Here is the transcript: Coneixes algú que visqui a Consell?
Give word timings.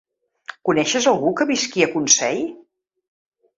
Coneixes 0.69 1.09
algú 1.11 1.35
que 1.41 1.47
visqui 1.51 1.87
a 1.87 1.91
Consell? 1.93 2.43